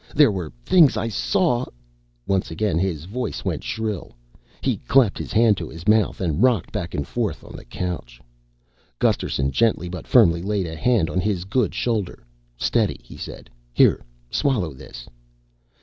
There 0.15 0.31
were 0.31 0.51
things 0.65 0.97
I 0.97 1.09
saw" 1.09 1.63
Once 2.25 2.49
again 2.49 2.79
his 2.79 3.05
voice 3.05 3.45
went 3.45 3.63
shrill. 3.63 4.13
He 4.61 4.77
clapped 4.87 5.19
his 5.19 5.31
hand 5.31 5.57
to 5.57 5.69
his 5.69 5.87
mouth 5.87 6.19
and 6.19 6.41
rocked 6.41 6.71
back 6.71 6.95
and 6.95 7.07
forth 7.07 7.43
on 7.43 7.55
the 7.55 7.65
couch. 7.65 8.19
Gusterson 8.97 9.51
gently 9.51 9.89
but 9.89 10.07
firmly 10.07 10.41
laid 10.41 10.65
a 10.65 10.75
hand 10.75 11.07
on 11.11 11.19
his 11.21 11.45
good 11.45 11.75
shoulder. 11.75 12.25
"Steady," 12.57 12.99
he 13.03 13.15
said. 13.15 13.47
"Here, 13.73 14.03
swallow 14.31 14.73
this." 14.73 15.07